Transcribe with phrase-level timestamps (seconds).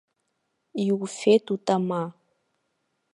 [0.87, 2.03] Иуфеит утама.